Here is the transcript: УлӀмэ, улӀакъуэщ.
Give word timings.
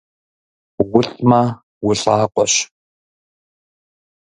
УлӀмэ, 0.95 1.41
улӀакъуэщ. 1.85 2.53